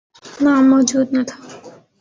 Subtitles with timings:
[0.43, 1.37] نام موجود نہ تھا۔